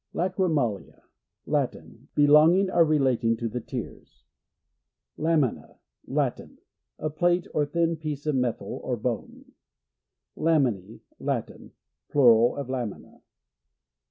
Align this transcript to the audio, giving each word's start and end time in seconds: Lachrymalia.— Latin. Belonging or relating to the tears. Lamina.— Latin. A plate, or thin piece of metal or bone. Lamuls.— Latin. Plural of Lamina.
Lachrymalia.— 0.15 1.03
Latin. 1.55 2.07
Belonging 2.15 2.71
or 2.71 2.83
relating 2.83 3.37
to 3.37 3.47
the 3.47 3.61
tears. 3.61 4.25
Lamina.— 5.15 5.77
Latin. 6.17 6.57
A 6.97 7.11
plate, 7.11 7.45
or 7.53 7.67
thin 7.67 7.97
piece 7.97 8.25
of 8.25 8.33
metal 8.33 8.81
or 8.83 8.97
bone. 8.97 9.51
Lamuls.— 10.35 11.01
Latin. 11.29 11.73
Plural 12.09 12.55
of 12.55 12.67
Lamina. 12.67 13.21